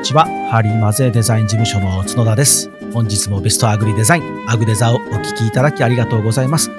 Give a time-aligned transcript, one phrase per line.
[0.00, 0.24] にちは。
[0.50, 2.70] ハリーマゼデザイン事務所の角田です。
[2.94, 6.70] 本日もベストアグリデザインアグデザをお聞きいただきありがとうございます。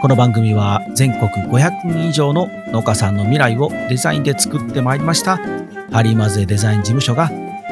[0.00, 5.38] この番組は全国500人以上の農家さんの未来をデザインで作ってまいりました
[5.90, 7.30] ハリーマゼデザイン事務所が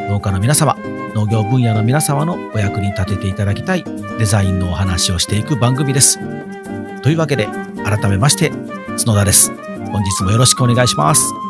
[0.09, 0.77] 農家の皆様
[1.15, 3.85] 農業分野の皆様のお役に立てていただきたい
[4.19, 6.19] デザインのお話をしていく番組です。
[7.03, 7.47] というわけで
[7.85, 8.51] 改めまして
[8.99, 9.53] 角田です。
[9.93, 11.46] 本日もよろしくお願いします。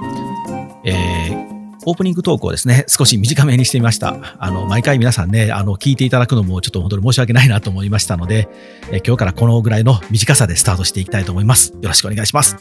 [1.88, 4.36] オープニングトークをですね、少し短めにしてみました。
[4.38, 8.48] あの、毎回皆さんね、あの、聞いていただくのもちょっと本当に申し訳ないなと思いましたので、
[8.90, 11.72] え今日からこのぐらいの短さでスタートしていきたいと思います。
[11.74, 12.56] よろしくお願いします。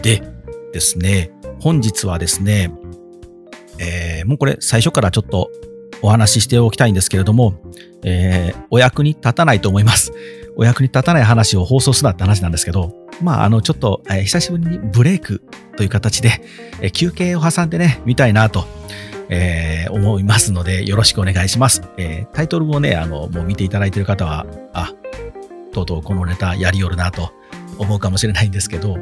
[0.00, 0.22] で
[0.72, 2.72] ですね、本日はですね、
[3.78, 5.50] えー、もうこれ最初からちょっと
[6.00, 7.60] お話ししておきたいんですけれども、
[8.02, 10.12] えー、お役に立たないと思います。
[10.56, 15.42] お役に立たない話を放送するなって話なんですけど、まあ、あの、ちょっと、えー、久しぶりにブレイク
[15.76, 16.40] という形で、
[16.80, 18.64] えー、休憩を挟んでね、見たいなと、
[19.28, 21.82] えー、思いますので、よろしくお願いします。
[21.98, 24.92] え、タイトルもね、あの、もう見ていただいている方は、あ、
[25.72, 27.32] とうとうこのネタやりよるなと
[27.78, 28.96] 思うかもしれないんですけど、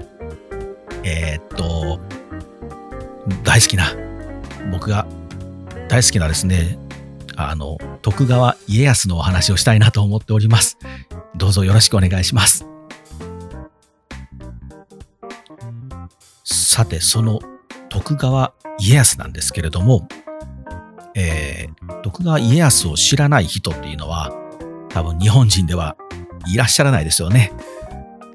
[1.05, 2.00] え、っと、
[3.44, 3.92] 大好きな、
[4.72, 5.06] 僕が
[5.88, 6.78] 大好きなですね、
[7.36, 10.78] あの、徳川家康のお話をしたいなと思っております。
[11.36, 12.66] どうぞよろしくお願いします。
[16.44, 17.41] さて、その
[17.88, 20.08] 徳川家康なんですけれども、
[21.14, 24.32] えー、徳川家康を知らない人っていうのは、
[24.88, 25.96] 多分日本人では
[26.46, 27.52] いらっしゃらないですよね。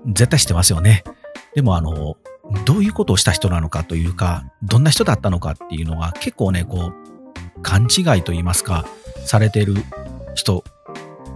[0.06, 1.03] 絶対知ってますよね。
[1.53, 2.16] でも、あの、
[2.66, 6.94] どういうことをした人なのかというか、どんな人だったのかっていうのは結構ね、こ
[7.58, 8.86] う、勘違いと言いますか、
[9.25, 9.75] されてる
[10.34, 10.63] 人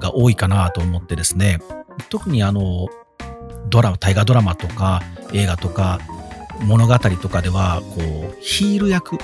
[0.04, 1.60] が多いかなと思ってですね、
[2.10, 2.88] 特にあの、
[3.70, 5.02] ドラ、大河ドラマとか
[5.32, 6.00] 映画とか
[6.62, 9.18] 物語とかでは、こう、ヒール役、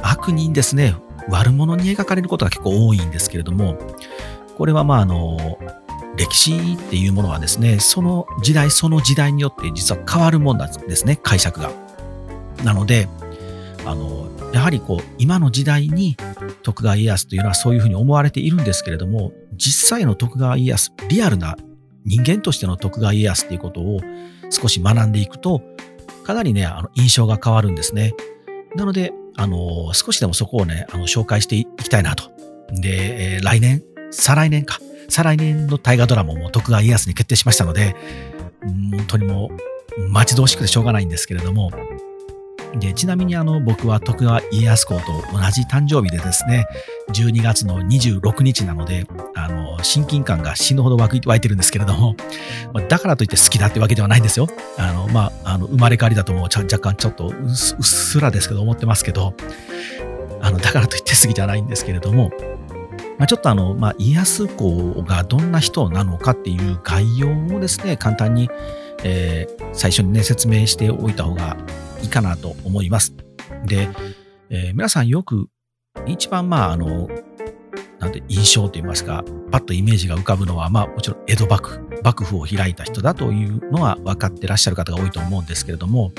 [0.00, 0.94] 悪人ですね、
[1.28, 3.76] 悪者に描かれることが結構多いんですけれども、
[4.56, 5.58] これはまああの、
[6.16, 11.70] 歴史っていうものはですね、その時代その時代によって実は変わるもんなんですね、解釈が。
[12.64, 13.08] なので、
[13.84, 16.16] あの、やはりこう、今の時代に
[16.62, 21.56] 徳川家康というのはそういうふうに思われているんですけれども、実際の徳川家康、リアルな
[22.04, 24.00] 人間としての徳川家康っていうことを
[24.50, 25.62] 少し学んでいくと、
[26.24, 28.14] かなりね、あの印象が変わるんですね。
[28.74, 32.30] なので、あの、少しでもそこをね、あの紹介していきたいなと。
[32.70, 34.78] で、えー、来年、再来年か。
[35.08, 37.96] 再来年の大河ドラマも徳川家康に決定しましたので、
[38.62, 39.50] 本当にも
[39.98, 41.70] う待ち遠しくてしょうがないんですけれども、
[42.78, 45.00] でちなみにあの僕は徳川家康公と
[45.32, 46.66] 同じ誕生日でですね、
[47.12, 52.16] 12月の26日なので、あの親近感が死ぬほど湧いてるんですけれども、
[52.88, 54.46] だからといって好きだってわけではないんですよ。
[54.78, 59.34] あのまあ、あの生まれ変わりだともう若干ちょっとうっすらですけど思ってますけど、
[60.40, 62.30] あのだからといって好きじゃないんですけれども、
[63.18, 68.48] まあ、ちょっとあの、まあ、家康公がどんな人なのかっていう概要をですね、簡単に、
[69.04, 71.56] えー、最初にね、説明しておいた方が
[72.02, 73.14] いいかなと思います。
[73.66, 73.88] で、
[74.50, 75.48] えー、皆さんよく
[76.06, 77.08] 一番まああの
[77.98, 86.12] なんて印象といいますかパッとイメージが浮かぶのはまあもちろん江戸幕府幕府を開いた人だというのは分かってらっしゃる方が多いと思うんですけれども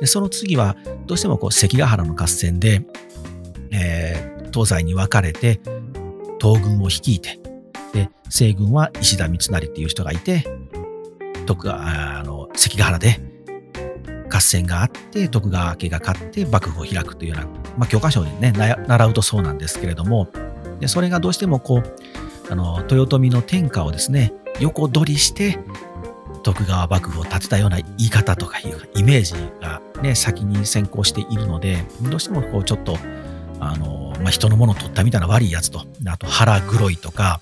[0.00, 0.76] でその次は
[1.06, 2.86] どうしてもこう関ヶ原の合戦で、
[3.70, 5.60] えー、東西に分かれて
[6.40, 7.38] 東軍を率いて
[7.92, 10.44] で西軍は石田三成っていう人がいて
[11.46, 13.20] 徳川あの関ヶ原で
[14.32, 17.46] 合戦があって徳川家が勝って幕府を開くというような、
[17.78, 20.28] まあ、教科書にね習うとそうなんですけれども
[20.78, 25.58] でそれがどうしてもこうあの豊臣の天下をですね横取りして
[26.42, 32.96] 徳川幕府を建てたような言い方とかいうイメージがね先に先行しているのでどうしてもこうちょっと
[33.60, 37.40] あの、まあ、人のものを取ったみたいな悪いやつとあと腹黒いとか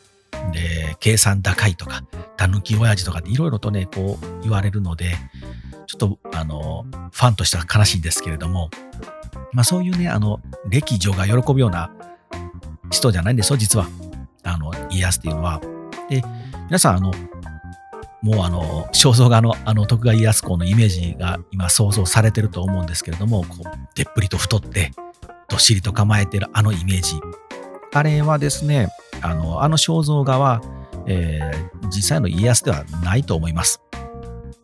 [0.52, 2.02] で計算高いとか
[2.37, 5.14] たぬき親父とかっていろいろとねこう言われるので
[5.88, 8.69] ちょっと、あの、ファンとしては悲しいんですけれども、
[9.55, 10.38] まあそういうね、あの、
[10.69, 11.90] 歴女が喜ぶような
[12.90, 13.88] 人じゃないんですよ、実は。
[14.43, 15.62] あの、家康っていうのは。
[16.11, 16.23] で、
[16.67, 17.11] 皆さん、あの、
[18.20, 24.93] もうあの、肖像画のあの徳川家康公のイメージが今想像されてると思うんですけれども、こう、でっぷりと太って、
[25.49, 27.19] どっしりと構えてるあのイメージ。
[27.94, 28.88] あれはですね、
[29.22, 30.62] あの、あの肖像画は、
[31.06, 33.80] えー、実際の家康ではないと思います。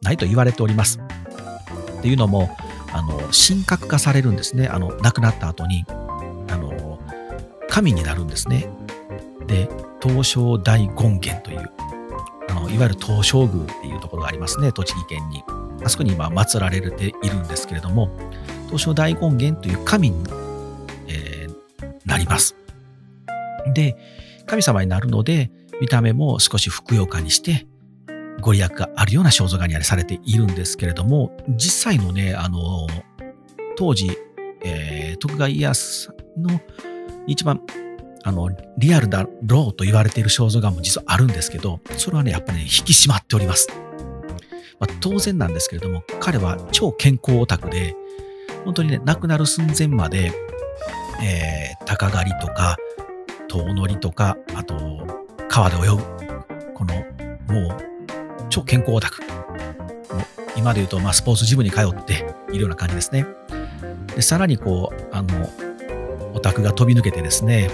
[0.02, 1.00] ないと言われております。
[1.98, 2.50] っていうのも、
[2.94, 4.68] あの神格化されるんですね。
[4.68, 7.00] あの亡くなった後にあの
[7.68, 8.68] 神になるんですね。
[9.48, 9.68] で、
[10.00, 11.70] 東照大権現という
[12.48, 15.42] あのいわゆる東照宮っていうところがありますね、栃木県に。
[15.84, 18.10] あそこに今祀られているんですけれども、
[18.66, 20.24] 東照大権現という神に、
[21.08, 22.54] えー、なります。
[23.74, 23.96] で、
[24.46, 25.50] 神様になるので、
[25.81, 27.67] 見た目も少しふくよかにして、
[28.41, 32.87] ご利益があるような肖像画にあれされているんですけれども、実際のね、あの、
[33.76, 34.11] 当時、
[34.62, 36.61] えー、徳川家康の
[37.26, 37.61] 一番
[38.26, 38.49] あの、
[38.79, 43.69] リアルだろうと言われている肖像画も実はあるんですけど、それはね、やっぱりね、引き締まっております。
[44.81, 47.94] まあ、当然なんですけれども、彼は超健康オタクで、
[48.64, 50.32] 本当にね、亡くなる寸前まで、
[51.23, 52.79] えー、鷹狩りとか、
[53.62, 54.74] 遠乗りとか、あと、
[55.48, 55.96] 川で泳ぐ、
[56.74, 56.94] この、
[57.52, 59.22] もう、超健康オタク。
[60.56, 63.26] 今で言うと、まあ、スポーツジムに通っているような感じですね。
[64.14, 65.50] で、さらにこう、あの、
[66.34, 67.70] オタクが飛び抜けてですね、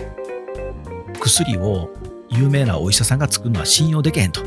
[1.21, 1.91] 薬を
[2.31, 4.43] 有名なお医者さんが作るのは信用できへんと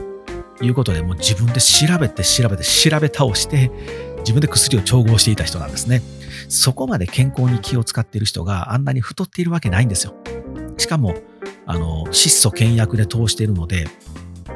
[0.62, 3.72] いうことで、もう自分で調べて調べて調べ倒して、
[4.20, 6.02] 自分で薬を調合していた人なんですね。
[6.50, 10.14] そこまで健康に気を使っている人があんなに太っているわけないんですよ。
[10.78, 11.16] しかも、
[11.66, 13.88] あの、質素倹約で通しているので、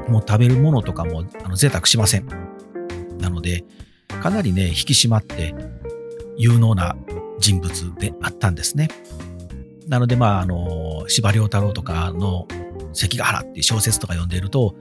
[0.07, 2.27] もう食べるものとかもあの贅沢しません。
[3.19, 3.65] なので、
[4.21, 5.53] かなりね、引き締まって
[6.37, 6.95] 有能な
[7.39, 8.89] 人物であったんですね。
[9.87, 12.47] なので、まあ、あの、司馬太郎とかの
[12.93, 14.75] 関ヶ原っていう小説とか読んでいると、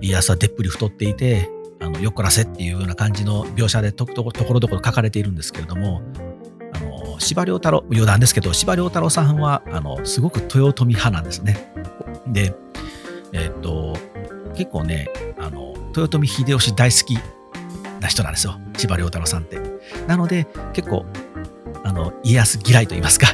[0.00, 1.48] 家康はでっぷり太っていて、
[1.80, 6.02] あの、よっこらせっていうような感じの描写でとところどころ書かれているんですけれども、
[7.22, 11.72] 司馬太郎、余談ですけど、司馬太郎さんは、あの、すごく豊臣派なんですね。
[12.26, 12.54] で、
[13.32, 13.96] えっと、
[14.54, 15.08] 結構ね、
[15.38, 17.18] あの、豊臣秀吉大好き
[18.00, 18.60] な人なんですよ。
[18.76, 19.58] 司馬太郎さんって。
[20.06, 21.06] なので、結構、
[21.84, 23.28] あの、家康嫌いと言いますか、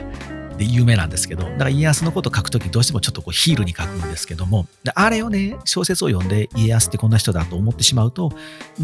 [0.59, 8.33] で有名なんですけど、だから家康のこと書くときどうしてもちょっとこうヒールに書くんですけども、あれをね、小説を読んで家康ってこんな人だと思ってしまうと、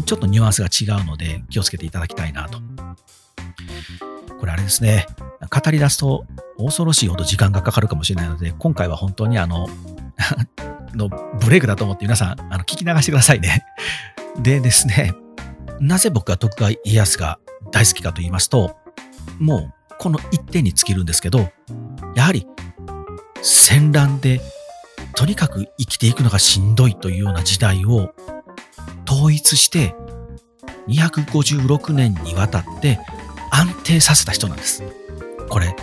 [0.05, 2.59] ちょっとニュアンスが違うので気をつけていただきたいなと。
[4.39, 5.05] これあれですね、
[5.41, 6.25] 語り出すと
[6.57, 9.67] 恐ろしいほど時間がかかるかもしれないので、今回は本当にあの、
[10.95, 13.65] のブレイクだと思って皆さん、あの、聞き流してくださいね。
[14.39, 15.13] でですね、
[15.79, 17.39] なぜ僕が徳川家康が
[17.71, 18.77] 大好きかと言いますと、
[19.39, 21.49] もうこの一点に尽きるんですけど、
[22.15, 22.47] やはり
[23.41, 24.41] 戦乱で
[25.15, 28.13] とにかく生きていくのがしんどいというような時代を
[29.09, 29.95] 統一して
[30.87, 32.99] 256年にわたって
[33.57, 34.83] 安定させた人なんです。
[35.49, 35.73] これ、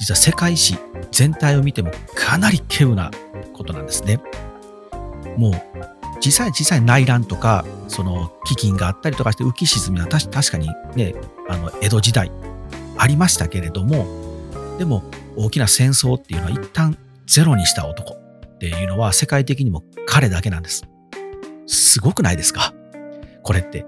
[0.00, 0.78] 実は世界史
[1.12, 3.12] 全体を見てもかなり稀有な
[3.52, 4.20] ことなんですね。
[5.36, 5.52] もう、
[6.20, 11.14] 実際実際内乱とか、その飢饉があったりとかして浮き沈みは確かにね、
[11.48, 12.32] あの、江戸時代
[12.98, 14.06] ありましたけれども、
[14.78, 15.04] でも
[15.36, 20.84] 大きな戦争っていうのは一旦ゼロにした男っていうのは世界的にも彼だけなんです。
[21.66, 22.74] すごくないですか？
[23.44, 23.86] これって。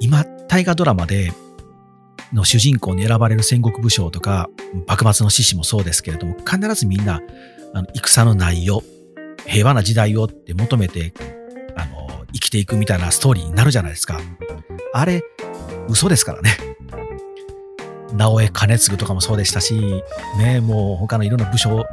[0.00, 1.32] 今、大河ドラマで
[2.32, 4.48] の主人公に選ばれる戦国武将とか、
[4.86, 7.20] 幕末の志士もそうですけれども、必ずみんな、
[7.74, 8.82] あの戦の内容、
[9.46, 11.12] 平和な時代をって求めて、
[11.76, 14.20] あの、生きていくみたいなストーリーになるじゃないですか。
[14.92, 15.22] あれ、
[15.88, 16.50] 嘘ですからね。
[18.12, 20.02] 直江兼次とかもそうでしたし、
[20.38, 21.84] ね、もう他のいろんな武将、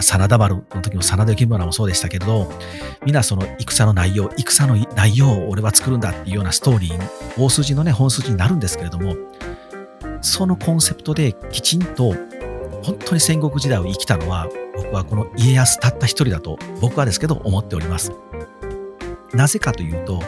[0.00, 2.50] 真田丸の時も真田幸村もそうでしたけど、
[3.04, 9.16] みんなその戦の内容、戦の内容を俺は作るんだっていうようなストーリー、大筋のね、本筋になるんですけれども、
[10.20, 12.14] そのコンセプトできちんと
[12.82, 18.12] 本当に戦国時代を生きたのは、僕はこの家康たった一人だと、僕はですけど思っております。
[19.32, 20.22] なぜかというと、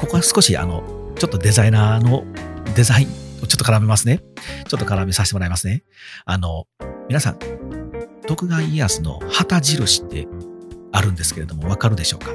[0.00, 0.82] ここは少しあの、
[1.18, 2.24] ちょっとデザイナーの
[2.74, 3.08] デザイン
[3.42, 4.20] をちょっと絡めますね。
[4.68, 5.82] ちょっと絡めさせてもらいますね。
[6.24, 6.66] あの、
[7.08, 7.38] 皆さん、
[8.26, 10.26] 徳川家康の旗印って
[10.92, 12.30] あるんですけれども、わかるでしょうか？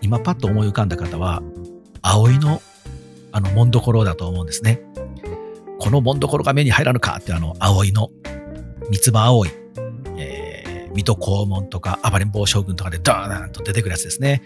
[0.00, 1.42] 今パッと思い浮かんだ方は、
[2.02, 2.60] 葵の
[3.30, 4.82] あの、門所だと思うんですね。
[5.78, 8.10] この門所が目に入らぬかってあの、葵の、
[8.90, 9.50] 三つ葉葵、
[10.16, 14.42] えー、水戸黄門とか暴れん坊将軍とかでダーンと出てくるやつですね。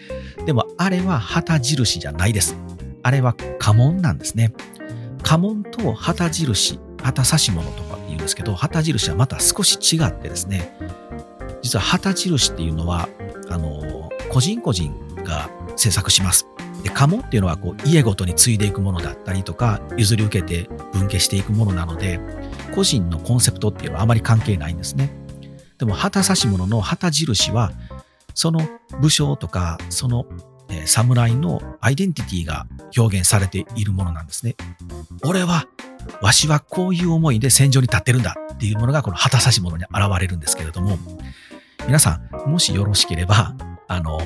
[0.46, 2.56] でも、あれは旗印じゃないです。
[3.02, 4.52] あれは家紋なんですね。
[5.22, 10.76] 家紋と旗印、旗指物とかって言うんですけど、旗印はまた少し違ってですね、
[11.62, 13.08] 実は旗印っていうのは、
[13.48, 16.46] あの、個人個人が制作します。
[16.82, 22.20] で、家紋っていうのはこう家ごとに継いでいくものだったりとか、譲り受けて分家していくものなので、
[22.74, 25.10] 個人のコンセプトっていうのはあまり関係ないんですね。
[25.78, 27.72] でも旗指物の旗印は、
[28.34, 28.66] その
[29.00, 30.26] 武将とか、その
[30.72, 34.56] え侍のアイデンティティが表現されているものなんですね。
[35.24, 35.66] 俺は、
[36.20, 40.98] わしはこういう思いで戦場に立ってるんだっていうものがこの旗差し物に現れるんですけれども、
[41.86, 43.54] 皆さん、もしよろしければ、
[43.88, 44.20] あの、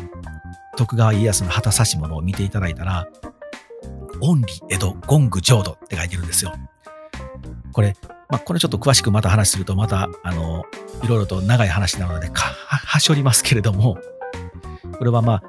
[0.77, 3.09] 徳川家康の旗差し物を見ていただいたら、
[4.21, 6.53] オンリ江戸ゴング浄土って書いてるんですよ。
[7.73, 7.97] これ、
[8.29, 10.65] まあ、これちょっと詳しくまた話すると、また、あの、
[11.03, 13.99] いろいろと長い話なので、か、はしょりますけれども、
[14.99, 15.43] これはまあ、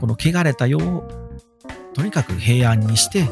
[0.00, 1.08] この汚れた世を、
[1.94, 3.28] とにかく平安にして、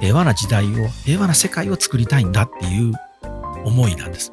[0.00, 2.92] 平和な時代を、平和な世界を作りたいんだっていう
[3.64, 4.32] 思いなんです。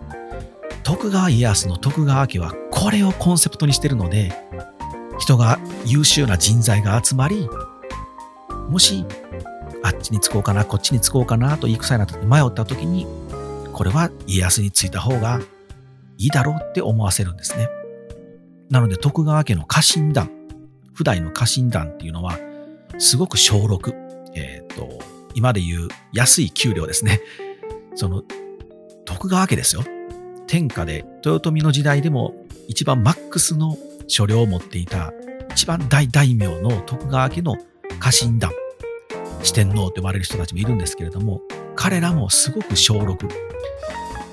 [0.83, 4.33] 徳川家康の徳川家はこれをコンセプトにしてるので、
[5.23, 7.47] 人が優秀な人材が集まり、
[8.67, 9.05] もし、
[9.81, 13.07] あっちにつこうかな、こっちにつこうかなと言い臭いなと迷った時に、
[13.71, 15.39] これは家康についた方が
[16.17, 17.69] いいだろうって思わせるんですね。
[18.69, 20.29] なので徳川家の家臣団、
[20.93, 22.37] 普代の家臣団っていうのは、
[22.99, 23.93] すごく小6、
[24.35, 24.99] えっ、ー、と、
[25.35, 27.21] 今で言う安い給料ですね。
[27.95, 28.23] その、
[29.05, 29.85] 徳川家ですよ。
[30.47, 32.35] 天下で豊臣の時代でも
[32.67, 33.77] 一番マックスの
[34.13, 35.11] 所領を持っていた
[35.51, 37.57] 一番大大名の徳川家の
[37.99, 38.51] 家臣団、
[39.41, 41.41] 四天王と呼ばれる人たちもいるんですけれども、
[41.75, 43.17] 彼らもすごく小6。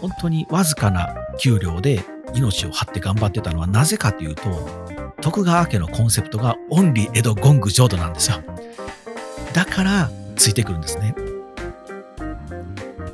[0.03, 4.43] 本当にわずかな給料で命を張って頑張ってたのはなぜかというと、
[5.23, 8.43] 徳川家のコンセプトがオンリー江戸ゴング浄土なんですよ。
[9.55, 11.15] だからついてくるんですね。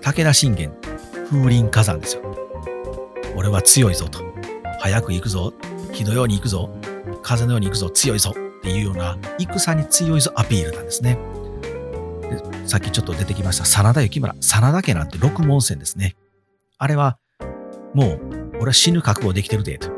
[0.02, 0.73] 武田信玄、
[1.30, 2.23] 風林火山ですよ。
[3.37, 4.25] 俺は強いぞと。
[4.80, 5.52] 早く行くぞ。
[5.97, 6.69] 火のように行くぞ。
[7.23, 7.88] 風のように行くぞ。
[7.88, 8.35] 強いぞ。
[8.59, 11.19] っていうような、戦に強いぞアピールなんですね。
[12.23, 14.35] でさっきちょっと出てきました、真田幸村。
[14.41, 16.17] 真田家なんて六門線ですね。
[16.76, 17.19] あれは、
[17.95, 18.21] もう、
[18.57, 19.88] 俺は死ぬ覚悟できてるで、と。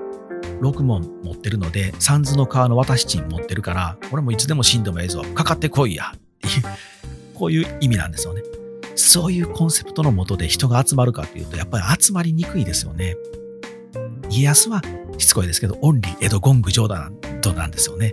[0.61, 5.23] 六門持ってるので、三途の川の渡し賃持ってるから、俺もいつでも死んでもええぞ。
[5.35, 6.13] かかってこいや。
[6.15, 6.63] っていう、
[7.35, 8.43] こういう意味なんですよね。
[8.95, 13.17] そういうコンセプトのもとで人が集まるかっていうと、やっぱり集まりにくいですよね。
[14.29, 14.83] 家康は
[15.19, 17.11] しつこいですけど、オンリー江戸ゴング上だ
[17.43, 18.13] となんですよね。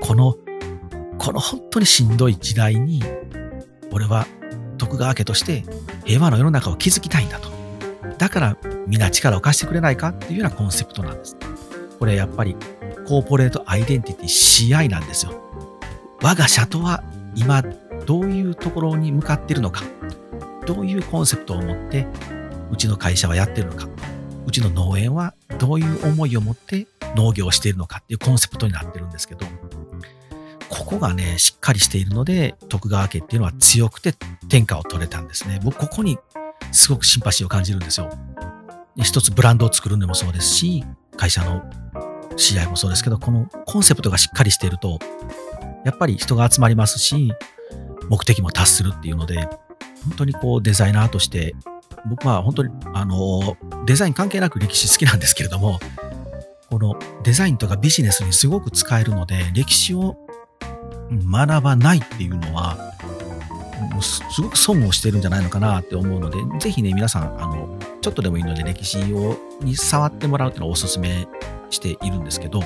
[0.00, 0.36] この、
[1.18, 3.02] この本当にしんどい時代に、
[3.92, 4.26] 俺は
[4.78, 5.64] 徳川家として
[6.04, 7.50] 平和の世の中を築きたいんだと。
[8.18, 8.56] だから
[8.86, 11.36] 皆力を貸してくれないかっていうようなコンセプトなんです。
[11.98, 12.56] これやっぱり
[13.06, 15.32] コーポレートアイデンティティ CI なんですよ。
[16.22, 17.02] 我が社とは
[17.34, 17.62] 今
[18.06, 19.84] どういうところに向かっているのか、
[20.66, 22.06] どういうコンセプトを持って
[22.70, 23.88] うちの会社はやってるのか、
[24.46, 26.86] うちの農園はどういう思いを持って
[27.16, 29.46] 農業をしているのかっていうコンセプトになってるんですけど、
[30.68, 34.14] ここがね、しっかりしているので、徳川家っていうのは強くて
[34.48, 35.60] 天下を取れたんですね。
[35.62, 36.18] 僕、ここに
[36.72, 38.10] すごくシンパシーを感じるんですよ。
[39.02, 40.84] 一つブランドを作るのもそうですし、
[41.16, 41.62] 会社の
[42.36, 44.98] 試合もそうですけど、このコンセプトがしっかりしていると、
[45.84, 47.32] やっぱり人が集まりますし、
[48.08, 49.48] 目的も達するっていうので、
[50.04, 51.54] 本当にこうデザイナーとして
[52.08, 55.78] 僕は本当に、あの、デザイン関係なく歴史好きなんですけれども、
[56.70, 60.16] このデザインとかビジネスにすごく使えるので、歴史を
[61.10, 62.76] 学ばないっていうのは、
[63.92, 71.26] もうすごく損をしてるんじゃないのかなって思うので、ぜひね、皆さん、あの、ちょっとでもいいので歴史をに触ってもらうっていうのをお勧め
[71.70, 72.60] しているんですけど、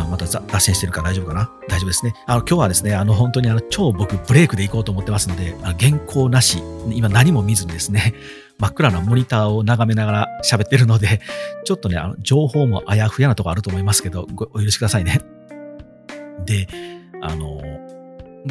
[0.00, 1.50] あまた脱線してるから大丈夫かな？
[1.68, 2.14] 大丈夫ですね。
[2.26, 8.14] あの、今日はですね、あの、本当にあの、超僕ブレイクでいこうと思ってますので、あの原稿なし、今何も見ずにですね、
[8.58, 11.20] 真っ暗なモニターを眺めながら喋ってるので、
[11.64, 15.20] ちょっとね、あの情報もあやふやなとこあると思いますけど、ごお許しくださいね。
[16.46, 16.68] で、
[17.22, 17.60] あの、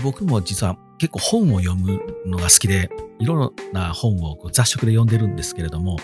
[0.02, 5.98] 僕も実は結構本を読むのが好きで、いろいろな本を雑食で読んでるんですけれども、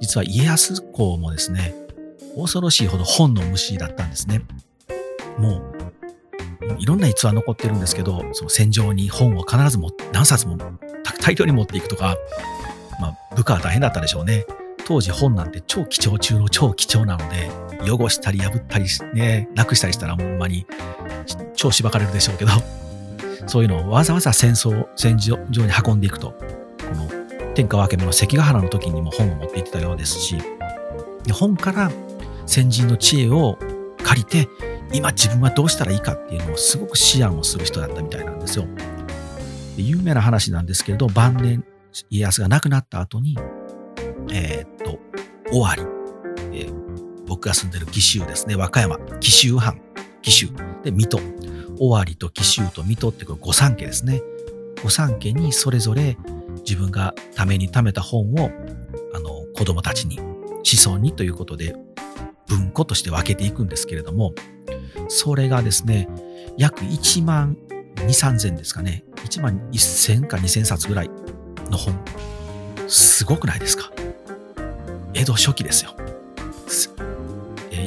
[0.00, 1.74] 実は家康公もですね、
[2.36, 4.42] 恐ろしいほど本の虫だったんですね。
[5.38, 10.56] もう、いろんな逸話残ってるんですけど、その戦場に本を必ずも何冊も
[11.20, 12.16] 大量に持っていくとか、
[13.00, 14.46] まあ、部下は大変だったでしょうね。
[14.86, 17.50] 当時本なんて超貴重中の超貴重なので、
[17.90, 20.66] 汚したり破ったりね、なくしたりしたらほんまに
[21.54, 22.50] 超しばかれるでしょうけど、
[23.46, 26.36] そういうのをわざわざ戦争、戦場に運んでいくと、こ
[26.94, 27.08] の
[27.54, 30.38] 天下分け目の関ヶ原の時にも本を持って行ってたようですし、
[31.32, 31.90] 本から
[32.46, 33.58] 先人の知恵を
[34.02, 34.48] 借りて、
[34.92, 38.66] 今自分はどうしたらいいかっていうのをすごく思案をする人だったみたいなんですよ。
[39.76, 41.64] で有名な話なんですけれど、晩年、
[42.10, 43.36] 家康が亡くなった後に、
[44.32, 44.98] えー、っと、
[45.52, 45.82] 尾張、
[46.52, 49.80] えー、僕が住んでる紀州ですね、和歌山、紀州藩、
[50.22, 50.48] 紀州、
[50.82, 51.20] で、水戸、
[51.80, 54.22] 尾張と紀州と水戸ってこれ御三家ですね。
[54.82, 56.18] 御三家にそれぞれ
[56.66, 58.50] 自分がために貯めた本を、
[59.14, 60.20] あの、子供たちに、
[60.62, 61.74] 子孫にということで
[62.48, 64.34] 文庫として分けていくんですけれども、
[65.08, 66.08] それがですね、
[66.56, 67.56] 約1万
[67.96, 69.04] 2、3000ですかね。
[69.24, 71.10] 1万1000か2000冊ぐらい
[71.70, 71.98] の本。
[72.88, 73.90] すごくないですか？
[75.14, 75.94] 江戸初期ですよ。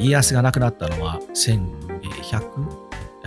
[0.00, 1.66] 家康が亡くなったのは1100、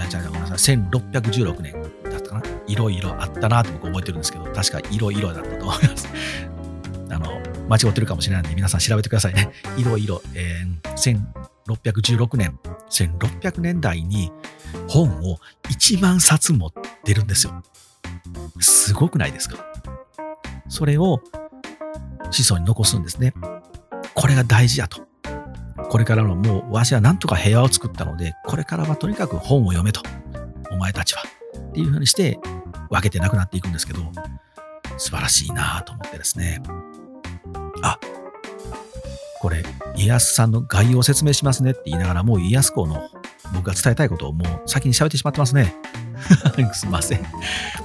[0.09, 1.73] じゃあごめんなさい、1616年
[2.03, 2.43] だったかな。
[2.67, 6.07] いろいろあったなと僕覚えてるんですけど、確かいろいろだったと思います。
[7.11, 9.49] あの、間違ってるかもしれないんで、皆さん調べてくださいね。
[9.77, 11.25] いろいろ、えー、
[11.65, 12.59] 1616年、
[12.89, 14.29] 1600年代に
[14.89, 15.37] 本を
[15.69, 16.71] 1万冊持っ
[17.05, 17.63] てるんですよ。
[18.59, 19.65] すごくないですか？
[20.67, 21.21] それを
[22.29, 23.33] 子孫に残すんですね。
[24.15, 25.07] これが大事やと。
[25.89, 30.01] これからのもう、わしはなんとか平和を作ったので、これからはとにかく本を読めと。
[30.71, 31.23] お前たちは。
[31.69, 32.37] っていうふうにして
[32.89, 33.99] 分けてなくなっていくんですけど、
[34.97, 36.61] 素晴らしいなと思ってですね。
[39.41, 39.63] これ、
[39.95, 43.09] 家康さんの概要を説明しますねって言いながら、もう家康公の
[43.55, 45.75] 僕が伝えたいことをもう先に喋ってしまってますね。
[46.73, 47.21] すいません。
[47.21, 47.27] め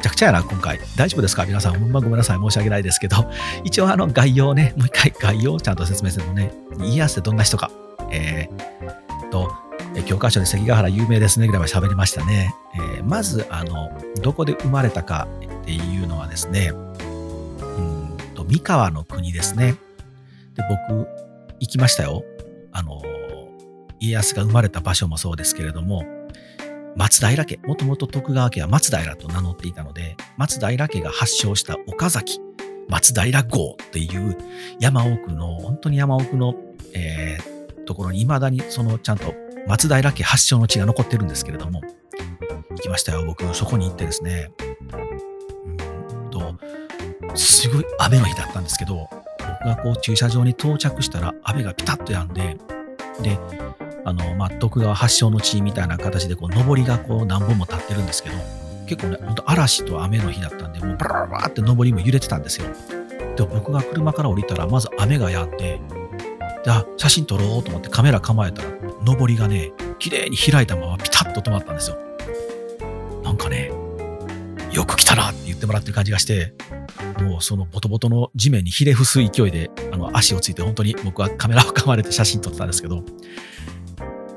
[0.03, 0.79] ちゃくちゃやな、今回。
[0.97, 2.39] 大丈夫ですか皆さん、ほんまごめんなさい。
[2.39, 3.31] 申し訳ないですけど、
[3.65, 7.71] 一応あの概要ね、もう一回概要をちゃんと説明するとね、家康ってどんな人か。
[8.13, 9.51] えー、と、
[10.05, 12.55] 教科書で関ヶ原有名ですねぐらいは喋りましたね。
[12.75, 15.27] えー、まず、あの、どこで生まれたか
[15.63, 19.77] っていうのはですね、うんと、三河の国ですね。
[20.55, 21.25] で、僕、
[21.61, 22.25] 行きましたよ。
[22.73, 23.03] あの、
[23.99, 26.05] 家康が生まれた場所もそうですけれども、
[26.97, 32.41] 松平家、もともと徳川家は松平と名乗っていたので、松平家が発祥した岡崎、
[32.89, 34.37] 松平郷っていう
[34.81, 36.55] 山奥の、本当に山奥の、
[36.95, 39.35] えー、ところに未だにそのちゃんと
[39.67, 41.83] 松平家発祥の地が残ってるんですけれども、
[42.71, 44.51] 行きましたよ、僕、そこに行ってですね、
[46.23, 46.59] うんと、
[47.35, 49.09] すごい雨の日だったんですけど、
[49.67, 52.57] がこう駐車場に到着したら雨がピタッと止んで、
[53.23, 53.39] で、
[54.05, 58.37] あの、まあ、徳川発祥の地みたいな形で、こう、上りがこう、何本も立ってるんですけど、
[58.87, 62.69] 結構ね、ほんと嵐と雨の日だったんで、もうバラバラって上りも揺れてたんですよ。
[63.37, 65.81] で、僕が車から降りたら、まず雨が止んで、
[66.65, 68.69] で、あ、写真撮ろうと思ってカメラ構えたら、
[69.05, 71.99] 上りがね、綺麗に開いたままピタッと止まったんですよ。
[73.25, 73.73] なんかね、
[74.71, 76.52] よく来たなって言ってもらってる感じがして、
[77.19, 83.02] もうそのボトボトの地面にひれ伏す勢いで、あの足をついて本当に僕はカメラを構えて写真撮ってたんですけど、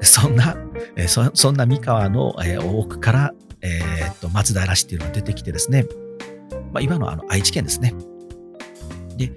[0.01, 0.55] そんな、
[0.95, 5.85] えそそんな三河の、え奥から、えー、っと松平市っていうのが出てきてですね、
[6.71, 7.93] まあ、今のあの愛知県ですね。
[9.17, 9.27] で、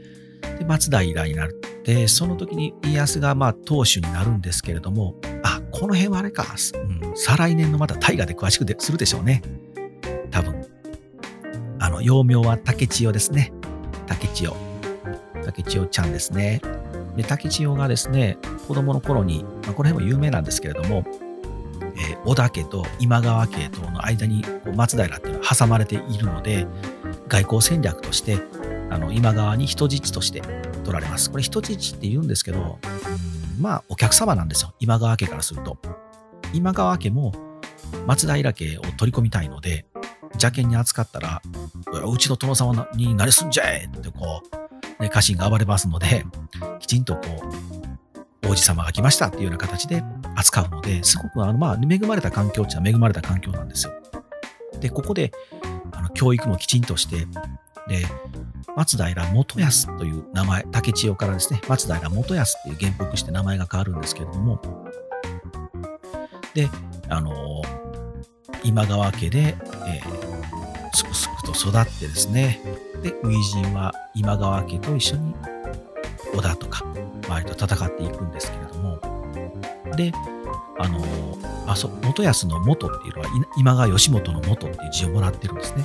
[0.59, 9.43] で松平になって、その時に家康がまあ当主になるんですけれども、あ、この辺はあれか、うん、再来年のまた大河で詳しくでするでしょうね。
[11.83, 13.53] あの、幼名は竹千代ですね。
[14.07, 14.57] 竹千代。
[15.45, 16.63] 竹千代ちゃんですね。
[17.17, 21.05] で、竹千代がですね、子供の頃に、まあ、この辺も有名なんですけれども、
[21.97, 26.69] えー、織田家と今川家との間にこう松平っていうのは挟まれているので、
[27.27, 28.39] 外交戦略として、
[28.89, 30.41] あの今川に人質として
[30.85, 31.33] 取られます。
[31.33, 32.79] これ人質って言うんですけど、
[33.61, 34.73] まあお客様なんですよ。
[34.79, 35.79] 今川家からすると。
[36.53, 37.33] 今川家も
[38.07, 39.85] 松平家を取り込みたいので、
[40.43, 41.43] 邪険に扱ったら、
[42.05, 44.43] うちの殿様になれすんじゃえってこ
[44.99, 46.25] う、ね、家臣が暴れますので、
[46.81, 47.21] きちんとこ
[48.45, 50.03] う、王子様が来ましたっていうような形で
[50.35, 53.93] 扱うので、すごくあの、まあ、恵まれた環境っちゃ恵まれた環境なんですよ。
[54.81, 55.33] で、ここで、
[55.93, 57.27] あの、教育もきちんとして、
[57.89, 58.05] で、
[58.77, 64.61] 松平元康という名前、竹千代からですね、松平元康っていう原服して名前が変わるんですけれども、
[66.55, 66.69] で、
[67.09, 67.63] あの
[68.65, 72.61] 今川家で、えー、すくすくと育ってですね、
[73.03, 75.35] で、初陣は今川家と一緒に
[76.33, 76.85] 織田とか
[77.27, 78.99] 周りと戦っていくんですけれども、
[79.97, 80.13] で、
[80.79, 81.03] あの
[81.67, 85.85] あそ元康の元っていうのは今川義元の元っていう字をもらってるんですね。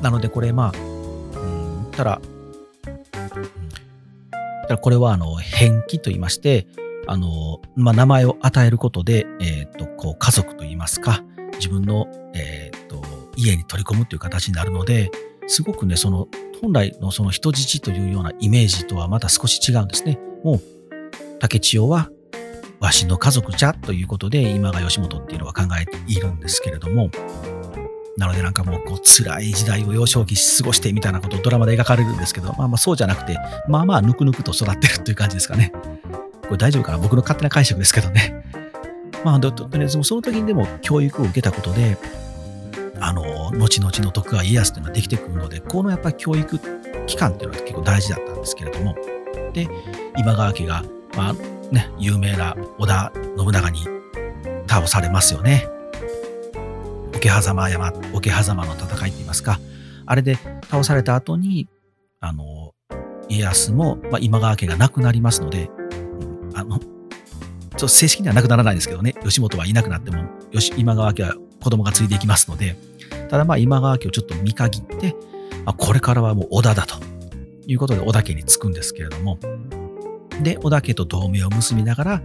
[0.00, 0.80] なのでこれまあ、う
[1.88, 3.02] ん、たら、うん、
[4.62, 6.66] たらこれはあの変記と言いまして、
[7.12, 11.22] あの、まあ、名前を与えることで、えっ、と、こう、家族といいますか、
[11.56, 13.02] 自分の、えっ、と、
[13.36, 15.10] 家に取り込むという形になるので、
[15.46, 16.26] すごくね、その、
[16.62, 20.18] 本来のその人質というようなイメージとはまた少し違うんですね。
[20.42, 20.60] もう、
[21.38, 22.08] 竹千代は、
[22.80, 27.10] わしの家族じゃということで、今が吉本っていうのは考えているんですけれども、
[28.16, 35.72] なのでなんかもうこう辛い時代を幼少期過ごしてみたいなことをドラマで描かれるんですけど、まあまあそうじゃなくて、まあまあぬくぬくと育ってるという感じですかね。
[36.52, 36.98] これ大丈夫かな？
[36.98, 38.44] 僕の勝手な解釈ですけどね。
[39.24, 41.96] まあ、とりあえずその時にでも教育を受けたことで、
[43.00, 46.60] あの、後々の徳川家康というのができてくるので、このやっぱり教育
[47.06, 48.94] 機関っていうのは結構大事だったんですけれども、
[49.54, 49.66] で、
[50.18, 50.84] 今川家が、
[51.16, 51.34] まあ
[51.74, 53.88] ね、有名な織田信長に
[54.68, 55.66] 倒されますよね。
[57.14, 59.58] 桶狭間山、桶狭間の戦いって言いますか、
[60.04, 60.36] あれで
[60.70, 61.68] 倒された後に、
[62.20, 62.74] あの、
[63.30, 65.70] 家康も、まあ、今川家がなくなりますので、
[66.54, 66.80] あの、
[67.76, 72.76] ちょ正式にはなくならないんですけどね、吉本はいなくなっても、よし、今川家は子供が継いでいきますので、
[73.28, 75.14] ただまあ今川家をちょっと見限って、
[75.64, 77.12] まあ、これからはもう織田だと。
[77.66, 79.38] いうことで織田家に着くんですけれども、
[80.42, 82.22] で、織田家と同盟を結びながら、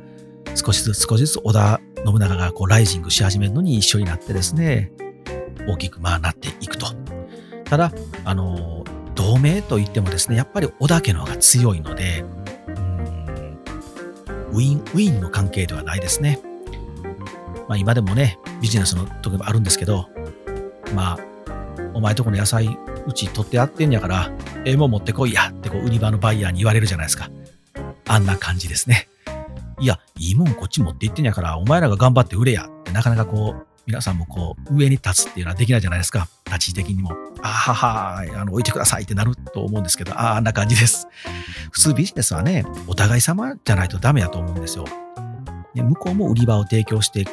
[0.56, 4.92] 少しずつ少しずつ織田信長がこうライジングし始めるのに一緒になってですね、
[5.68, 6.88] 大きくまあなっていくと。
[7.66, 7.92] ただ、
[8.24, 12.24] あの、同盟といってもですね、やっぱり織田家の方が強いので、
[14.52, 16.40] ウィン、ウィンの関係ではないですね。
[17.68, 20.10] まあ今でもね、ビジネスの時もあるんですけど、
[20.96, 21.20] まあ、
[21.94, 24.32] お前とこの野菜、うち取ってやってんやから、
[24.66, 27.30] ええもん持ってこいやってこう売り場のバイヤーに言われるじゃないですか。
[28.08, 29.08] あんな感じですね。
[29.80, 36.28] いや、いいもんこっち持って行ってんやから、お前らが頑張って売れやってなかなかこう、皆さんもこう、上に立つっていうのはできないじゃないですか。
[36.48, 37.12] 立ち位置的にも。
[37.42, 41.08] あはは、あの、置いてくださいってなると思うんですけど、ああ、あんな感じです。
[41.72, 44.86] 普通ビジネスはね、お互い様じゃないとダメやと思うんですよ。
[45.76, 47.26] で向こうも売り場を提供して、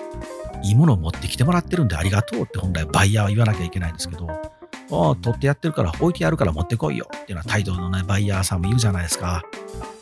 [0.63, 9.43] いいものを持ってきてもらってるんでありがとうって本来バイヤーは言わなきゃいけないんですけど、ああ、取ってやってるから置いてやるから持ってこいよっていうのは態度のね、バイヤーさんも言うじゃないですか。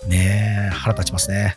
[0.08, 1.56] ねえ、腹立ちますね。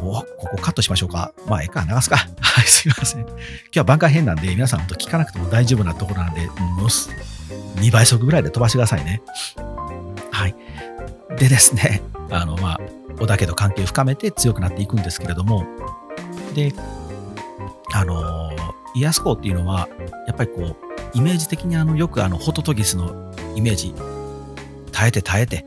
[0.00, 1.32] お、ここカットしましょうか。
[1.46, 2.16] まあ、ええか、流すか。
[2.40, 3.20] はい、すいません。
[3.20, 3.28] 今
[3.72, 6.46] 日は挽回編なんで、皆さん本当聞かなくても大丈夫なところなんで、
[6.80, 7.10] もす。
[7.76, 9.22] 2倍速ぐらいで飛ばしてくださいね。
[10.30, 10.54] はい。
[11.38, 12.80] でですね、 あの、まあ、
[13.18, 15.66] 織田家と関係を深めて強くなっていくんですけれども、
[16.54, 16.72] で、
[17.92, 18.50] あの、
[18.94, 19.88] 家康公っていうのは、
[20.26, 20.76] やっぱりこう、
[21.14, 23.94] イメージ的にあの、よくあの、ホトトギスのイメージ、
[24.92, 25.66] 耐えて耐えて、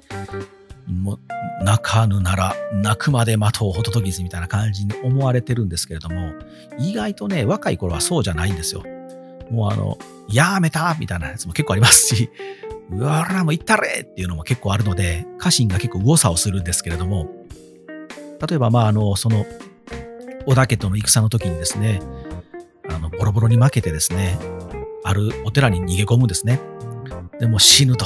[0.88, 1.20] もう
[1.64, 6.34] 泣かぬなら泣くまで待とうホトトギスみたいな感じに思われてるんですけれども、
[6.80, 8.84] 意外とね、若い頃はそうじゃないんですよ。
[9.50, 9.98] もうあの、
[10.30, 12.30] やめたみたいなやつも結構ありますし、
[12.92, 17.30] うわらもう行ったれっていうのも結構あるので、家臣が結構右往左往するんですけれども、
[18.48, 19.46] 例えばまああの、その、
[20.46, 22.02] 織田家との戦の時にですね、
[22.90, 24.38] あの、ボロボロに負けてですね、
[25.04, 26.60] あるお寺に逃げ込むんですね。
[27.40, 28.06] でも死ぬと。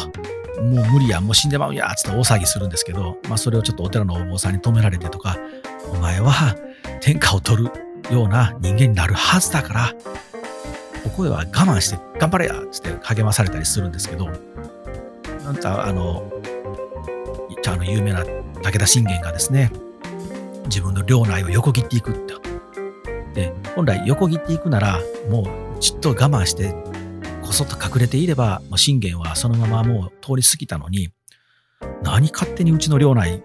[0.62, 5.38] もう無理や、もう死んでまうや、つって大騒ぎするんですけど、まあそれをちょっとお寺のお坊さんに止められてとか、
[5.92, 6.56] お前は
[7.02, 7.72] 天下を取る
[8.12, 9.94] ような人間になるはずだから、
[11.04, 14.30] ここでは我慢して頑張れや、つって励まされたりするんですけど、
[15.44, 16.32] なんかあの、
[17.68, 18.24] あの有名な
[18.62, 19.72] 武田信玄がですね、
[20.66, 22.34] 自分の領内を横切っていくって。
[23.34, 25.46] で、本来横切っていくなら、もう
[25.82, 26.76] じっと我慢して
[27.46, 31.10] こそっと隠れていれば、もう信玄はそのままもう通り過ぎたのに、
[32.04, 33.44] 何勝手にうちの領内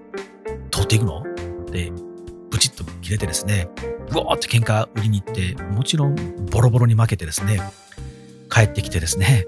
[0.70, 1.22] 通っていくの？
[1.70, 1.92] で、
[2.50, 3.68] ブチッと切れてですね、
[4.12, 7.60] うおーって喧嘩売りに行って、もちろんボロボロに負けてですね、
[8.50, 9.46] 帰ってきてですね、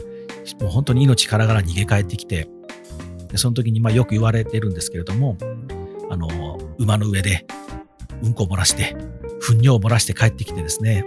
[0.60, 2.48] もう本当に命からがら逃げ帰ってきて、
[3.30, 5.36] でその時にまあよく言われてるんですけれども、
[6.10, 7.46] あの、馬の上で
[8.22, 8.94] うんこを漏らして、
[9.40, 11.04] 糞尿を漏らして帰ってきてですね、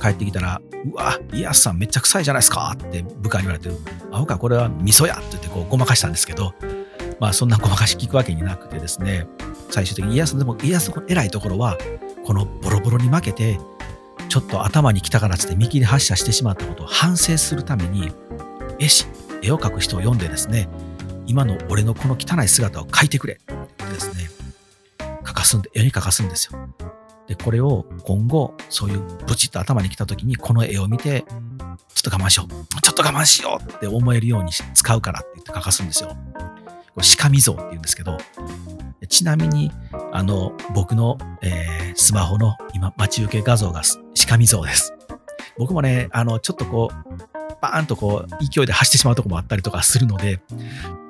[0.00, 3.70] 帰ってきたら、うわ、イヤスさんめっちゃ臭いじゃないですかって部下に言われて、
[4.10, 6.54] あ、ほかこれは味噌やって言ってこうごまかしたんですけど、
[7.20, 9.26] まあそんなごまかし聞くわけになくてですね、
[9.70, 11.78] 最終的にイヤスでもイヤスの偉いところは、
[12.24, 13.58] このボロボロに負けて、
[14.28, 18.12] ちょっと頭に来たからつって見切り発車してしまったことを反省するために、
[18.78, 19.06] 絵師、
[19.42, 20.68] 絵を描く人を読んでですね、
[21.26, 24.30] 今の俺のこの汚い姿を描いてくれってですね、
[25.22, 26.58] 描かすんで、絵に描かすんですよ。
[27.26, 31.24] で、これを今後、そういうブチッと頭に来た時に、この絵を見て、
[31.94, 32.80] ちょっと我慢しよう。
[32.80, 36.16] ちょっと我慢しようって思えるように使うからって言って書かすんですよ。
[36.94, 38.18] これ、鹿見像って言うんですけど、
[39.08, 39.70] ちなみに、
[40.12, 43.82] あの、僕の、えー、スマホの今、待ち受け画像が
[44.26, 44.94] 鹿見像です。
[45.58, 50.40] 僕もね、あの、ちょっとこう、バーンとこう、勢いで走ってしまうとこもあったりとかするので、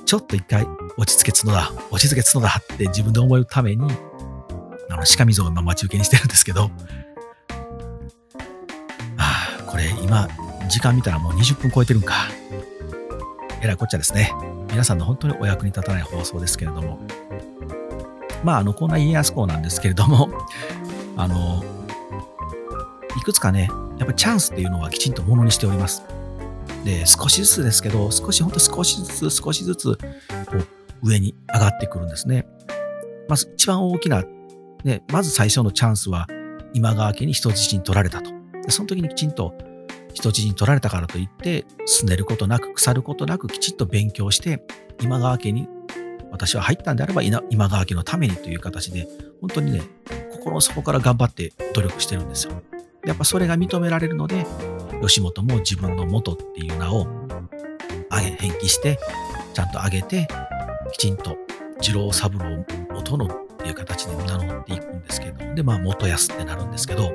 [0.05, 0.67] ちょっと一回
[0.99, 3.91] 落ち着け角だ、落ち着け角だって自分で思うために、
[4.93, 6.71] あの、鹿溝を待ち受けにしてるんですけど、
[9.17, 10.29] ああ、これ今、
[10.69, 12.15] 時間見たらもう20分超えてるんか。
[13.63, 14.33] えらいこっちゃですね。
[14.71, 16.99] 皆さんの本当にお役に立たない放送ですけれども。
[18.43, 20.29] まあ、あの、こんな家康公なんですけれども、
[21.17, 21.63] あの、
[23.17, 26.03] いくつかね、やっぱチャンスっていうのはきちんとものにしております。
[26.85, 30.57] で、少しずつですけど、少し、ほんと少しずつ、少しずつ、こ
[31.03, 32.47] う、上に上がってくるんですね。
[33.29, 34.25] まず一番大きな
[34.85, 36.27] で、まず最初のチャンスは
[36.73, 38.31] 今川家に人質に取られたと。
[38.69, 39.55] その時にきちんと
[40.15, 44.65] 人質に取られたからといって、拗ねることなく、腐ることなく、きちっと勉強して、
[45.01, 45.69] 今川家に
[46.31, 49.09] 私は入ったんであれば今川家のためにという形で、
[49.41, 49.83] 本当にね、
[50.33, 52.63] 心の底から頑張って努力してるんですよ。
[53.05, 54.47] やっぱそれが認められるので、
[55.01, 57.07] 吉本も自分の元っていう名を
[58.11, 58.99] 上げ、返記して、
[59.55, 60.29] ちゃんと上げて、
[60.93, 61.37] きちんと
[61.81, 62.65] 次郎三郎
[62.95, 63.29] 元の
[63.73, 67.13] いう形で名乗っていくんですけど、で、まあ、元安ってなるんですけど、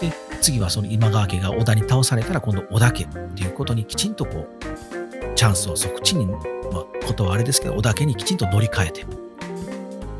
[0.00, 9.06] で、次はその今川家が織田に倒されたら今度織田家っていうことにきちんとこう、チャンスを即地に、まあ、ことはあれですけど、織田家にきちんと乗り換えて、や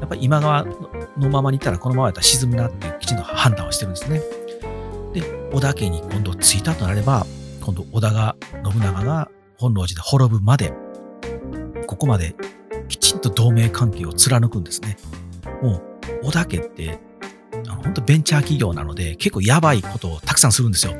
[0.06, 0.64] っぱり今川
[1.16, 4.20] のままにいたらこのままやったら沈むなっていうきちんと判断をしてるんですね。
[5.12, 5.22] で、
[5.52, 7.26] 織田家に今度着いたとなれば、
[7.60, 8.36] 今度織田が、
[8.70, 10.72] 信長が本能寺で滅ぶまで、
[11.86, 12.34] ここまで
[13.14, 14.96] きちんと同盟関係を貫くんですね。
[15.62, 15.76] も
[16.22, 16.98] う、織田家って、
[17.66, 20.94] あの本当ベンチャー企業なので、結構やばいことをたくさんするんですよ。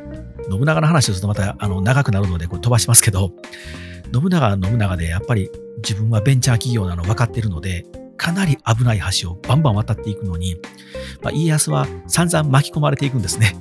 [0.49, 3.31] 信長の話をするとまたあの長くなるのでこれ飛ばしますけど、
[4.13, 7.85] 信長は信長でやっぱり自分はベンチャー企業なの分かってるので、
[8.17, 10.55] かなり危ない橋をバンバン渡っていくのに、
[11.21, 13.55] まあ、家康は散々巻き込まれていくんですね。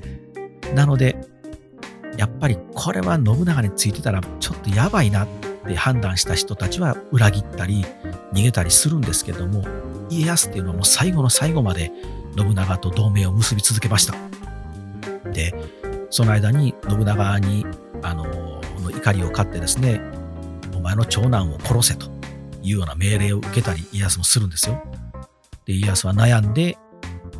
[0.74, 1.16] なので、
[2.16, 5.28] やっぱりこれは信長についてたらちょっとやばいなっ
[5.64, 7.84] て判断した人たちは裏切ったり
[8.32, 9.64] 逃げたりするんですけども、
[10.10, 11.90] 家康っていうのはもう最後の最後まで
[12.36, 14.14] 信長と同盟を結び続けました。
[15.32, 15.54] で、
[16.10, 17.66] その間に信長に、
[18.02, 18.24] あの、
[18.84, 20.00] の怒りを買ってですね、
[20.76, 22.06] お前の長男を殺せと
[22.62, 24.82] いうような命令を受けたり家康もするんですよ。
[25.64, 26.78] で、家康は悩んで、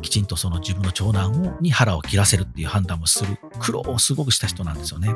[0.01, 5.15] きちんとその自分の長男をに腹を切らせるっていう判断もする苦労をすごくした人なんですよね。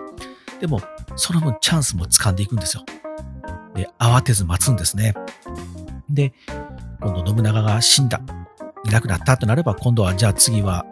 [0.59, 0.81] でも、
[1.15, 2.83] その分チャンスも掴んでいくんですよ。
[3.79, 5.13] で、慌てず待つんですね。
[6.09, 6.33] で、
[6.99, 8.19] 今度信長が死んだ、
[8.85, 10.85] いなくなったとなれば、今度はじゃあ次は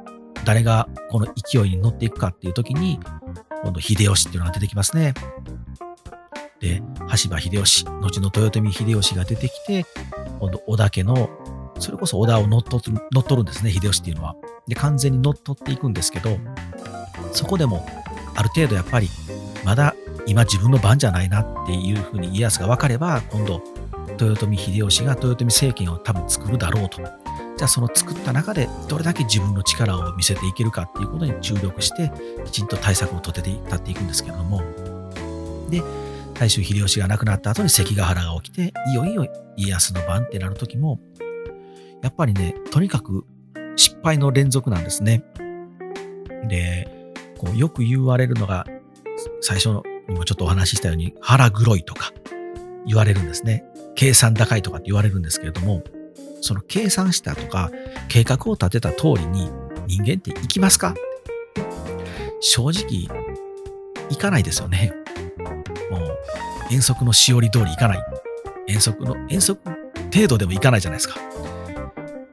[0.46, 2.98] 誰がこの勢いに乗っていくかっていう時に、
[3.64, 5.14] 今度秀吉っていうのが出てきますね。
[6.62, 9.86] で、羽柴秀吉、後の豊臣秀吉が出てきて、
[10.40, 11.30] 今度織田家の、
[11.80, 14.36] それこそ織田を乗っ取る乗っ取るんですね、秀吉っていうのは。
[14.66, 16.38] で、完全に乗っ取っていくんですけど、
[17.34, 17.86] そこでも、
[18.36, 19.10] ある程度やっぱり、
[19.66, 19.94] まだ
[20.28, 23.64] 今自分の番じゃないなっていうふうに家康が分かれば、今度、
[24.20, 27.02] 豊臣秀吉が豊臣政権を多分作るだろうと。
[27.58, 32.12] じゃあその作った中でどれだけ自分の力を見せていけるかっていうことに注力して、
[32.46, 34.62] きちんと対策を立てて立っていくんですけれども。
[35.70, 35.82] で、
[36.34, 41.00] 大衆秀吉が亡くなった後に関ヶ原が起きて、いよいよ家康の番ってなる時も、
[42.04, 43.26] やっぱりね、とにかく
[43.76, 45.24] 失敗の連続なんですね。
[46.48, 48.66] で、こうよく言われるのが、
[49.42, 49.82] 最初に
[50.14, 52.14] もちょっとお話ししたように、腹黒いとか
[52.86, 53.64] 言われるんですね。
[53.96, 55.84] 計算高いとかって言われるんですけれども、
[56.42, 57.72] その計算したとか、
[58.08, 59.50] 計画を立てた通りに
[59.88, 60.94] 人間って行きますか？
[62.40, 63.08] 正直、
[64.10, 64.94] 行かないですよね。
[65.90, 66.18] もう、
[66.72, 68.06] 遠足のしおり通り行かない。
[68.68, 69.60] 遠足の、遠足
[70.14, 71.16] 程度でも行かないじゃないですか。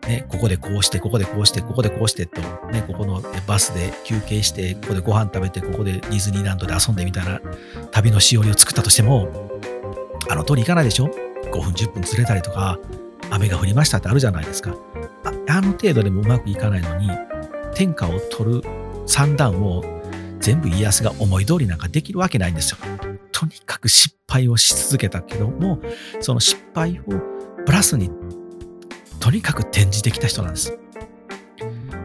[0.07, 2.41] ね、ここでこうして、ここでこうして、ここでこうしてと、
[2.71, 7.41] ね、ここのバスで休憩して、ここでご飯食べて、ここでディズニーランドで遊んでみたいな
[7.91, 9.29] 旅のしおりを作ったとしても、
[10.29, 12.79] あの通り行かないでしょ ?5 分、10分ずれたりとか、
[13.31, 14.77] 雨が降りましたってあるじゃないですか。
[15.25, 17.11] ああの程度でもうまくいかないのに、
[17.75, 18.63] 天下を取る
[19.07, 19.83] 算段を
[20.41, 22.79] 全部家康が思い通りなんかできるわけないんですよ。
[23.33, 25.81] とにかく失敗をし続けたけども、
[26.21, 27.13] その失敗を
[27.65, 28.11] プラスに
[29.25, 30.79] とにかく転じてきた人なんです。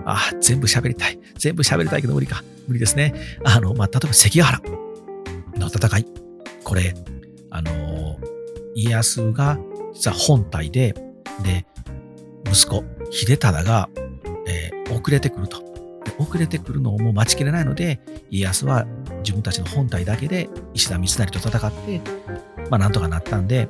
[0.05, 1.19] ああ、全部喋りたい。
[1.35, 2.45] 全部喋りたいけど無理か。
[2.65, 3.13] 無理ですね。
[3.43, 4.61] あの、まあ、例えば関ヶ原
[5.57, 6.05] の戦い。
[6.63, 6.95] これ、
[7.49, 8.17] あの
[8.73, 9.59] 家康が
[9.93, 10.95] 実は本体で、
[11.43, 11.65] で、
[12.45, 13.89] 息子、秀忠が、
[14.47, 15.59] えー、遅れてくると。
[16.05, 18.85] で遅れてくるのをもう待ちきれないので、家康は
[19.23, 21.99] 自分たちの本体だけで石田三成と戦って、
[22.69, 23.67] まあなんとかなったんで、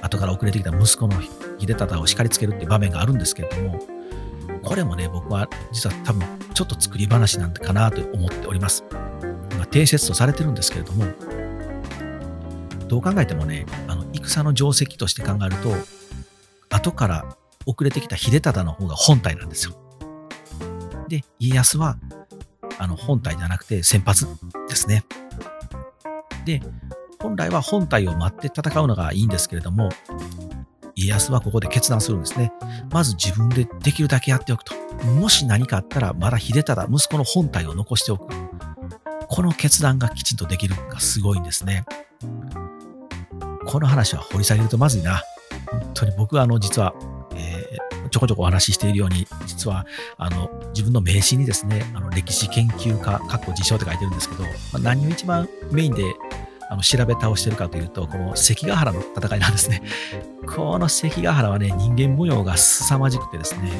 [0.00, 1.20] 後から遅れてきた息子の
[1.66, 3.78] 秀忠を叱りつけるっていう場面があるんですけれども、
[4.62, 8.84] これもね、僕は実は多分ちょっと作り話なんかなと思っております。
[9.58, 11.04] ま、定説とされてるんですけれども、
[12.88, 15.74] どう考えてもね、あの戦の定石として考えると、
[16.70, 19.74] 後から遅れてきた秀忠の方が本体なんですよ。
[21.08, 21.96] で、家康は
[22.78, 24.26] あの本体じゃなくて先発
[24.68, 25.04] ですね。
[26.44, 26.62] で、
[27.20, 29.88] 本来は本体を待って戦うのがいいんですけれども、
[30.96, 32.52] 家康はここで決断するんですね。
[32.90, 34.74] まず自分でできるだけやっておくと。
[35.04, 38.32] もし何かあったら、まだ秀忠、息子の本体を残しておく。
[39.28, 41.84] この決断がきちんとできるのがすごいんですね。
[43.66, 45.22] この話は掘り下げるとまずいな。
[45.70, 46.94] 本当に僕はあの、実は、
[47.34, 49.86] えー、ちょこちょこお話ししているように、実は、
[50.18, 56.14] あの、自分の名刺にですね、あの、歴史研究家、かっこ自称って書いてるんですけど、まあ、何を一番メインで
[56.74, 59.80] あの調べ倒してるかというと、この関ヶ原の戦いなんですね。
[60.44, 63.70] この関ヶ原はね、人間模様が凄まじくてですね、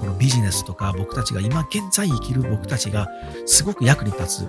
[0.00, 3.08] このビジネスとか僕たちが今現在生きる僕たちが
[3.46, 4.48] すごく役に立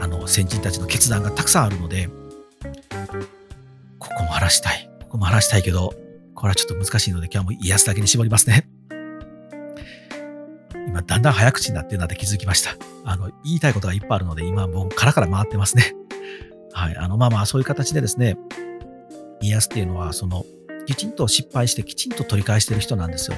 [0.00, 2.08] あの、先人たちの決断がたくさんあるので、
[3.98, 4.88] ここも話したい。
[5.02, 5.92] ここも話したいけど、
[6.36, 8.68] これはちょっと難しいので今日も癒すだけに絞りますね。
[10.94, 12.70] 今だんだん早口になってるなって気づきました。
[13.04, 15.92] あの、言いたいことがいっぱいあるので、今もうカラカラ回ってますね。
[16.72, 16.96] はい。
[16.96, 18.38] あの、まあまあ、そういう形でですね、
[19.40, 20.46] 家康っていうのは、その、
[20.86, 23.36] きちんと失敗してきちんと取り返してる人なんですよ。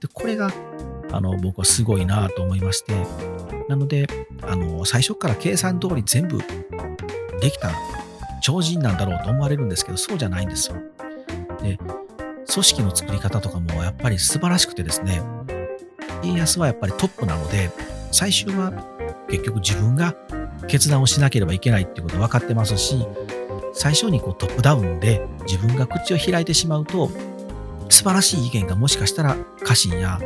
[0.00, 0.52] で、これが、
[1.10, 2.92] あの、僕はすごいなと思いまして、
[3.70, 4.06] なので、
[4.42, 6.40] あの、最初から計算通り全部
[7.40, 7.70] できた
[8.42, 10.76] 超人なんだろうと思われるんですけど、そうじゃないんですよ。
[11.62, 11.78] で、
[12.52, 15.22] 組織の作り方とかもやっぱり素晴らしくてですね、
[16.22, 17.70] 家康はやっぱりトップなので、
[18.10, 18.72] 最終は
[19.28, 20.14] 結局自分が
[20.68, 23.06] 決断をしなければいけないっていうこと分かってますし、
[23.72, 27.10] 最初にこうトップダウンで自分が口を開いてしまうと、
[27.88, 30.18] 素晴らしい意見がもしかしたら家臣や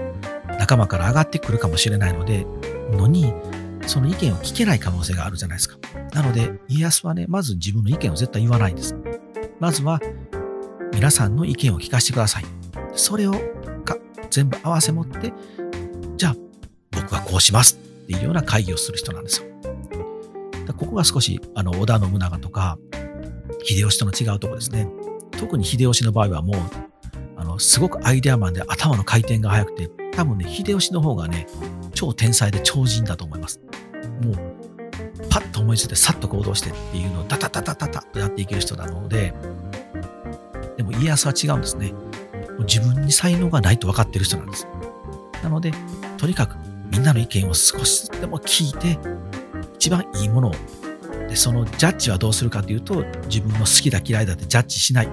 [0.59, 2.47] 仲間から上がってくるかもしれないので、
[2.93, 3.33] のに、
[3.87, 5.79] その意見を聞けない可能性があるじゃないですか。
[6.13, 8.97] なので、家康はね、まず自分の意見を絶対言わないんです。
[9.61, 10.01] まずは、
[10.93, 12.45] 皆さんの意見を聞かせてください。
[12.95, 13.33] それを
[13.85, 13.97] か
[14.31, 15.33] 全部合わせ持って、
[17.07, 19.49] 僕はこうしますっていうような会議をする人なんですよ。
[20.77, 22.79] ここが少し、あの、織田信長とか、
[23.63, 24.89] 秀吉との違うところですね。
[25.39, 26.57] 特に秀吉の場合はもう、
[27.37, 31.47] あの、すごくアイデアマンで頭の回転が速くて、多分ね、秀吉の方がね、
[31.95, 33.61] 超天才で超人だと思います。
[34.23, 34.35] もう、
[35.31, 39.33] パッと思いついてさっと行動してっていうのをダタタタタタとやっていける人なので、
[40.77, 41.93] でも家康は違うんですね。
[42.67, 44.67] 自分に才能がないと分かってる人なんです。
[45.45, 45.73] なので、
[46.17, 46.57] とにかく
[46.91, 48.99] みんなの意見を少しでも聞いて、
[49.75, 50.53] 一番いいものを
[51.29, 55.09] でそのジャッジはどうするかというと自分の好きだ嫌いだってジャッジしない。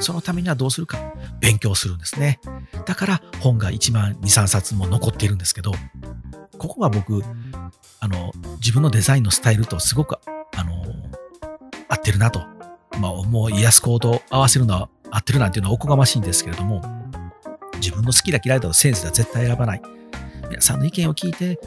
[0.00, 0.98] そのためにはどうするか。
[1.40, 2.40] 勉強するんですね。
[2.84, 5.72] だから本が1万23冊も残っているんですけど
[6.58, 7.22] ここが僕
[8.00, 10.16] あの自分のデザインのスタイルとすごく
[10.56, 10.84] あの
[11.88, 12.40] 合ってるなと、
[13.00, 16.82] まあ、もう家康公と合わせるのは合ってるなんていうのはおこがましいんですけれども
[17.76, 19.82] 自分の好きだ嫌いだとセンスでは絶対選ばない。
[20.48, 21.58] 皆さんの意見を聞いて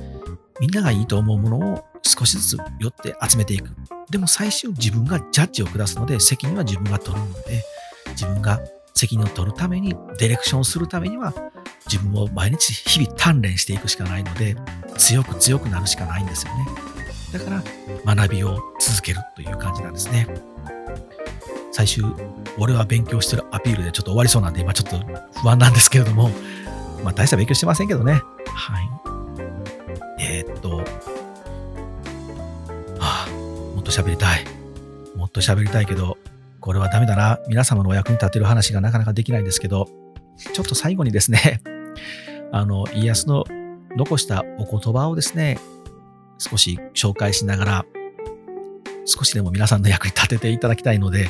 [0.60, 3.70] みんながいいと思うものを少しずつ寄って集めていく。
[4.10, 7.64] でも最終自分がジャッジを下すので責任は自分が取るので
[8.10, 8.60] 自分が
[8.96, 11.34] 責任を取るためにディレクションをするためには
[11.86, 14.56] 自分を毎日日々鍛錬していくしかないので
[14.98, 16.66] 強く強くなるしかないんですよね。
[17.32, 17.50] だか
[18.06, 20.28] ら学びを続けるという感じなんですね。
[21.72, 22.04] 最終、
[22.58, 25.00] 俺は勉強してるアピールでちょっと終わりそうなんで今ちょっと
[25.40, 26.30] 不安なんですけれども、
[27.04, 28.22] まあ大した勉強してませんけどね。
[28.60, 28.90] はい。
[30.20, 30.78] えー、っと、
[33.00, 33.28] はあ、
[33.74, 34.44] もっと喋りたい。
[35.16, 36.18] もっと喋りたいけど、
[36.60, 37.40] これはダメだな。
[37.48, 39.88] 皆様のお役に立てる話がなかなかできないんですけど、
[40.54, 41.62] ちょっと最後にですね、
[42.52, 43.46] あの、家康の
[43.96, 45.58] 残したお言葉をですね、
[46.38, 47.86] 少し紹介しながら、
[49.06, 51.30] 少しでも皆さんの役に立てていただきたいので、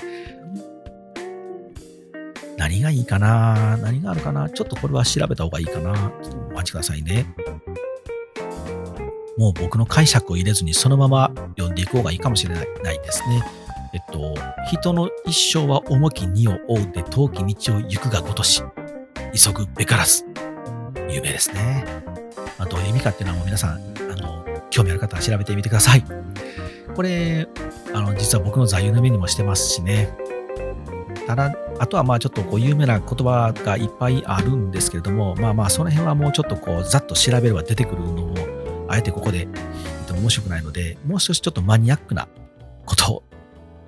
[2.60, 3.78] 何がいいかな？
[3.78, 4.50] 何があるかな？
[4.50, 5.96] ちょっとこれは調べた方がいいかな？
[6.22, 7.26] ちょっとお待ちくださいね。
[9.38, 12.66] もう僕の解釈を入れずにそのまま読んでいこうがいいかもしれない
[13.00, 13.42] ですね。
[13.94, 14.36] えっと、
[14.70, 18.62] 人の一生は重き荷を追うで遠き道を行くがごとし、
[19.34, 20.26] 急ぐべからず。
[21.10, 21.86] 有名ですね。
[22.60, 23.72] まあ、どういう意味かっていうのはもう皆さん、
[24.12, 26.04] あの、興味ある方は調べてみてください。
[26.94, 27.48] これ、
[27.94, 30.14] あの、実は僕の座右の銘にもしてますしね。
[31.26, 38.36] ただ、あとはまあちょっとこう有名な言葉がいっぱいあるんですけれども、まあまあその辺はもうちょっとこうざっと調べれば出てくるのを
[38.90, 42.28] あえてここで言っても面白くないので、もう少しちょっとマニアックな
[42.86, 43.24] ことを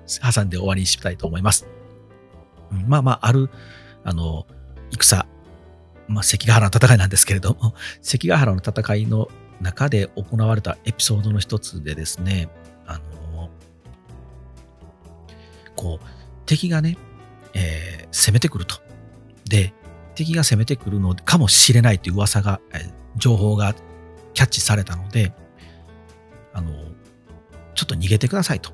[0.06, 1.66] 挟んで終わりにしたいと思います。
[2.70, 3.50] うん、まあまあ、ある、
[4.04, 4.46] あの、
[4.90, 5.26] 戦、
[6.08, 9.28] まあ、関ヶ原の戦いなんですけれども、 関ヶ原の戦いの
[9.60, 12.48] 中で行われたエピソードの一つでですね、
[12.86, 12.98] あ
[13.34, 13.50] の、
[15.76, 16.06] こう、
[16.46, 16.96] 敵がね、
[17.54, 18.76] えー、攻めてくると。
[19.48, 19.72] で、
[20.14, 23.74] 敵が攻めてくるのかもしれないという噂が、えー、情報が
[24.34, 25.32] キャッチされたので、
[26.52, 26.72] あの、
[27.74, 28.72] ちょっと逃げてくださいと。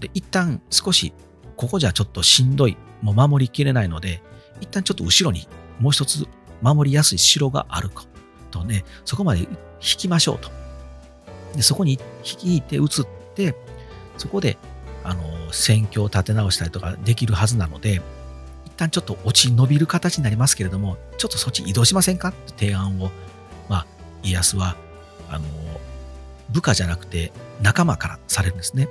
[0.00, 1.12] で、一旦少し、
[1.56, 4.22] ここじゃちょっとしんどい、もう守りきれないので、
[4.60, 6.26] 一旦ちょっと後ろにもう一つ
[6.60, 8.04] 守りやすい城があるか
[8.50, 9.48] とね、そこまで引
[9.80, 10.50] きましょうと。
[11.54, 11.98] で、そこに
[12.42, 12.88] 引いて移っ
[13.34, 13.56] て、
[14.16, 14.58] そこで、
[15.04, 18.00] あの、戦況を立て直したりとかできるはずなので、
[18.64, 22.28] 一旦ちょっと落ち延びる形になりますけれども、ちょっとそっち移動しませんか？
[22.28, 23.10] って提案を、
[23.68, 23.86] まあ、
[24.22, 24.76] 家康は、
[25.28, 25.44] あの、
[26.50, 27.32] 部下じゃなくて
[27.62, 28.88] 仲間からされるんですね。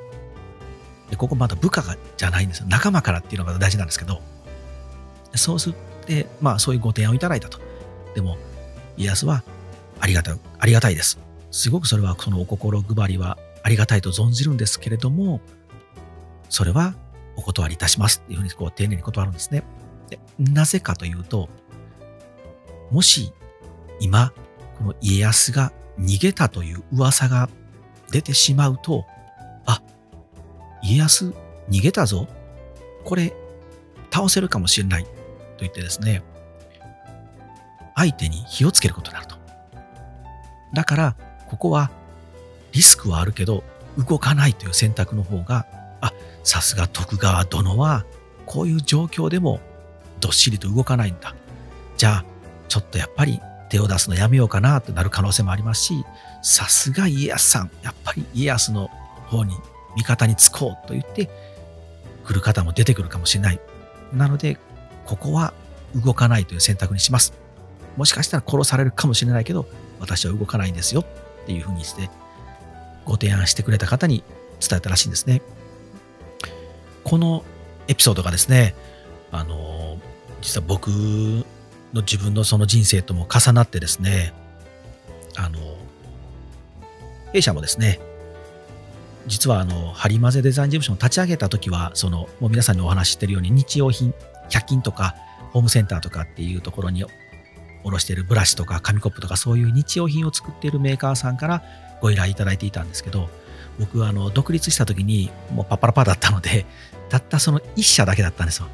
[1.10, 2.66] で、ここまだ部下がじゃないんですよ。
[2.68, 4.22] 仲間からっていうのが大事なんですけど、
[5.36, 5.74] そうすっ
[6.06, 7.60] て、まあそういうご提案をいただいたと。
[8.16, 8.38] でも、
[8.98, 9.44] 家康は
[10.00, 11.20] ありがた、ありがたいです。
[11.52, 15.42] すごくそれはそのお心配りはありがたいと存じるんですけれども、
[16.52, 16.96] それは
[17.38, 19.64] お断りいたしますっていうふうにこう丁寧に断るんですね。
[20.10, 21.50] でなぜかというと、
[22.92, 23.34] もし
[24.02, 24.34] 今、
[24.78, 27.50] この家康が逃げたという噂が
[28.12, 29.06] 出てしまうと、
[29.66, 29.82] あ、
[30.84, 31.34] 家康
[31.70, 32.28] 逃げたぞ。
[33.06, 33.34] これ、
[34.12, 35.06] 倒せるかもしれない。
[35.06, 35.12] と
[35.60, 36.22] 言ってですね、
[37.96, 39.36] 相手に火をつけることになると。
[40.74, 41.16] だから、
[41.48, 41.92] ここは
[42.74, 43.64] リスクはあるけど、
[43.98, 45.66] 動かないという選択の方が、
[46.02, 48.06] あ、さすが徳川殿は、
[48.46, 49.60] こういう状況でも
[50.20, 51.36] どっしりと動かないんだ。
[51.98, 52.26] じゃあ、
[52.68, 53.40] ちょっとやっぱり
[53.70, 56.06] 手を出すのやめようかなってなる可能性もありますし、
[56.42, 58.90] さすが家康さん、やっぱり家康の
[59.28, 59.56] 方に
[59.96, 61.30] 味方につこうと言って
[62.26, 63.60] 来る方も出てくるかもしれない。
[64.14, 64.58] なので、
[65.06, 65.54] ここは
[65.96, 67.34] 動かないという選択にします。
[67.98, 69.66] もしかしたら殺されるかもしれないけど、
[70.00, 72.10] 私は動かないんですよっていうふうにして、
[73.06, 74.24] ご提案してくれた方に
[74.60, 75.42] 伝えたらしいんですね。
[77.04, 77.44] この
[77.88, 78.76] エピソードがですね、
[79.32, 79.98] あの、
[80.42, 84.34] 実は僕の自分のその人生とも重なってですね、
[85.36, 85.60] あの、
[87.34, 88.00] 弊社もですね、
[89.28, 94.14] 実はあの、ハリマゼデザイン事務所を立ち上げた時は、その、もう皆さんにお話ししてるように日用品、
[94.50, 95.16] 100均とか、
[95.52, 97.06] ホームセンターとかっていうところに
[97.84, 101.64] 卸しているブラシとか紙コップとかそういう日用品を作っているメーカーさんから
[102.02, 103.30] ご依頼いただいていたんですけど、
[103.82, 106.66] 僕はあの独立した時にもうパッパラパだったので、
[107.10, 108.68] たったその1社だけだったんですよ。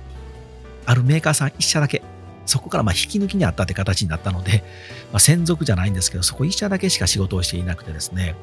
[0.86, 2.04] あるメーカーさん1社だけ。
[2.46, 4.64] そこからま引き抜きにあったって形になったので、
[5.12, 8.36] まあ、専属じゃないんですけど、そこ1社だけしか仕事をしていなくてですね。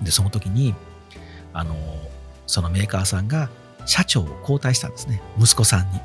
[0.00, 0.74] で、その時に、
[1.52, 1.76] あの、
[2.46, 3.50] そのメーカーさんが
[3.84, 5.20] 社長を交代したんですね。
[5.38, 5.98] 息子さんに。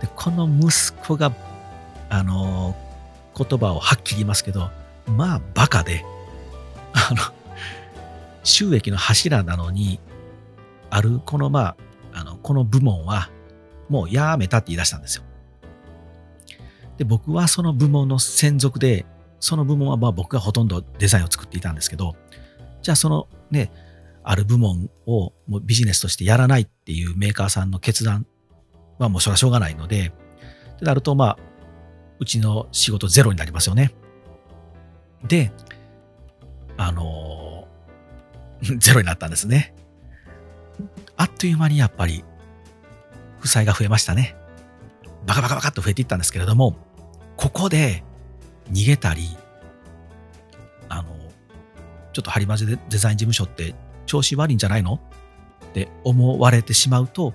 [0.00, 1.32] で、この息子が、
[2.08, 2.74] あの、
[3.36, 4.70] 言葉をはっきり言いますけど、
[5.06, 6.02] まあ、バカで、
[6.94, 7.41] あの、
[8.42, 10.00] 収益の柱なのに、
[10.90, 11.76] ある、この、まあ、
[12.12, 13.30] あの、この部門は、
[13.88, 15.24] もうやめたって言い出したんですよ。
[16.96, 19.06] で、僕はその部門の専属で、
[19.40, 22.14] その部門はまあ僕がほとんどデザインを作っていたんですけど、
[22.80, 23.72] じゃあそのね、
[24.22, 28.24] ある部門をもうビジネスとしてやらないっていうメーカーさんの決断
[28.98, 30.12] はもうそれはしょうがないので、
[30.74, 31.38] ってなるとまあ、
[32.20, 33.92] うちの仕事ゼロになりますよね。
[35.26, 35.52] で、
[36.76, 37.41] あの、
[38.78, 39.74] ゼロになったんですね。
[41.16, 42.24] あっという間にやっぱり、
[43.40, 44.36] 負債が増えましたね。
[45.26, 46.76] バカバカバカっと増えていったんですけれども、
[47.36, 48.04] ここで
[48.70, 49.36] 逃げたり、
[50.88, 51.10] あの、
[52.12, 53.74] ちょっとハリマジデザイン事務所って
[54.06, 55.00] 調子悪いんじゃないの？
[55.66, 57.34] って思われてしまうと、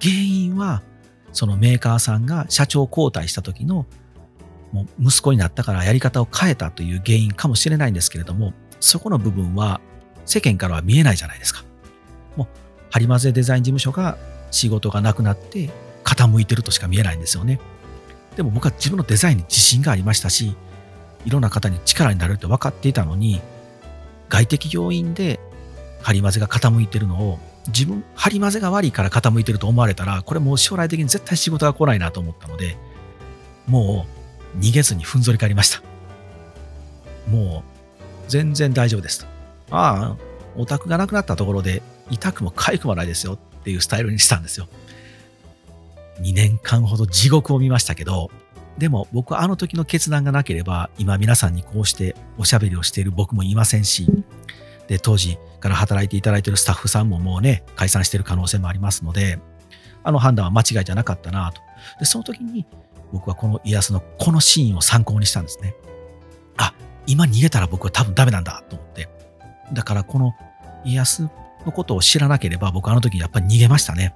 [0.00, 0.82] 原因は
[1.32, 3.86] そのメーカーさんが社長交代した時の
[4.72, 9.80] もう息子になったからやり方を変えたという原因かもしれないんですけれども、そこの部分は
[10.28, 11.64] 世間からは見えないじゃないですか。
[12.36, 12.48] もう、
[12.90, 14.18] ハリマゼデザイン事務所が
[14.50, 15.70] 仕事がなくなって
[16.04, 17.58] 傾いてるとしか見えないんですよね。
[18.36, 20.54] でも僕は自分のデザインに自信がありましたし、
[21.24, 23.40] いろんな方に力になれるって分かっていたのに、
[24.28, 25.40] 外的要因で
[26.02, 32.76] ハリマゼが傾いてるのを自分、ハリマゼが悪いから傾いてると思われたら、これもう将来的に絶対仕事が来ないなと思ったので、
[33.66, 34.06] も
[34.54, 35.82] う逃げずにふんぞり返りました。
[37.30, 39.26] もう、全然大丈夫です。
[39.70, 40.16] ああ、
[40.56, 44.66] オタクがなくなったところで、痛くも痒くもないですよっていうスタイルにしたんですよ。
[46.20, 48.30] 2年間ほど地獄を見ましたけど、
[48.78, 54.06] でも僕はあの時の決断がなければ、今皆さんにこうしておしゃべりをしている僕もいませんし、
[54.86, 59.38] で、当時から働いていただいているスタッフさんももうね、解散している可能性もありますので、
[60.02, 61.60] あの判断は間違いじゃなかったなと。
[61.98, 62.66] で、その時に
[63.12, 65.74] 僕はこの家康のこのシーンを参考にしたんですね。
[66.56, 66.72] あ、
[67.06, 69.08] 今逃げたら僕は多分ダメなんだと思って。
[69.72, 70.34] だからこの
[70.84, 71.28] 家康
[71.64, 74.14] のことを知らなければ僕あの時やっぱり逃げましたね。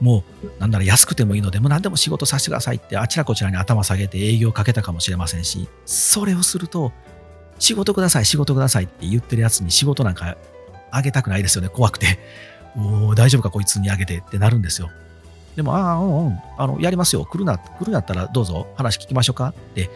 [0.00, 6.92] もう、なんなら安くてもいいので、もう何でも仕事させてくださいってあちらこちらに頭下げて営業かけたかもしれませんし、それをすると、
[7.58, 10.36] 仕事ください、仕事くださいって言ってるやつに仕事なんか
[10.90, 12.18] あげたくないですよね、怖くて。
[12.76, 14.90] おお、大丈夫かこいつにあげてってなるんですよ。
[15.56, 17.24] でも、ああ、うんうん、あの、やりますよ。
[17.24, 19.90] 来るな、来るんやったらどうぞ話聞きましょうかって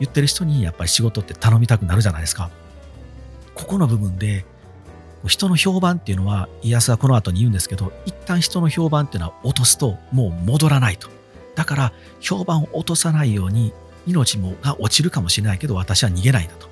[0.00, 2.50] 言ってる人にやっぱり仕事って頼みたくなるじゃないですか。
[3.54, 4.44] ここの部分で、
[5.26, 11.08] 人の評判っていうのは、家康はこの後に言うんですけど、一旦人の評判っていうのは落とすともう戻らないと。
[11.54, 13.72] だから、評判を落とさないように、
[14.06, 16.68] 命もが落ちるかもしれないけど、私は逃げないんだと。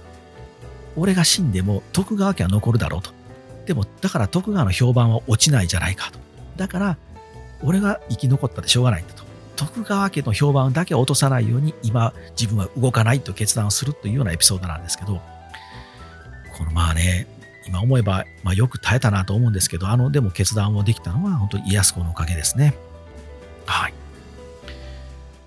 [0.97, 3.11] 俺が死んでも徳川家は残るだろうと。
[3.65, 6.19] でも、だから徳川の評判は落ちないじゃないかと。
[6.57, 6.97] だから、
[7.63, 9.23] 俺が生き残ったでしょうがないんだと。
[9.57, 15.21] 徳川家の評判だけ落とさないように今自分は動かないと決断をするというようなエピソードなんですけど、
[16.63, 17.27] このまあね、
[17.67, 22.75] 今思えば、まあ、よく耐えたなと思うんですけど、あの、でも決断をできたのは本当に家康公のおかげですね。
[23.67, 23.95] はい。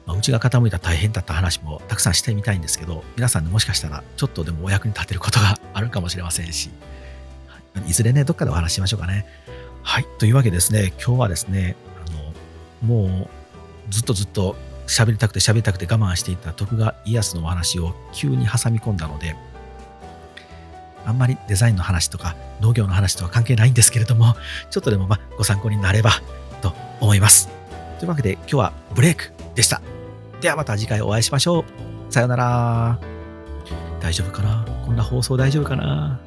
[0.05, 6.70] まあ、うちが傾いた大変だった話もたくさんしてみたいんですけど、皆さんにもしかしたらちょっとでもお役に立てることがあるかもしれませんし、
[7.88, 9.26] いずれね、どっかでお話ししましょうかね。
[9.82, 10.05] はい。
[10.20, 13.30] というわけですね、今日はですね、あの、もう
[13.89, 14.57] ずっとずっと
[14.88, 19.36] 喋りたくて喋りたくて我慢していた徳川家康のお話を急に挟み込んだので、
[21.05, 24.35] あんまりデザインの話とか農業の話とは関係ないんですけれども、
[24.69, 26.11] ちょっとでもまご参考になれば
[26.61, 27.49] と思います。
[27.99, 29.81] というわけで今日はブレイクでした。
[30.41, 31.65] ではまた次回お会いしましょ
[32.09, 32.13] う。
[32.13, 32.99] さようなら。
[34.01, 34.65] 大丈夫かな？
[34.85, 36.19] こんな放送大丈夫かな？